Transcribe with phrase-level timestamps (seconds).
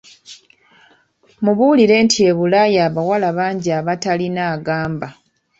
[1.43, 5.07] Mubuulire nti e Bulaya abawala bangi abatalina agamba.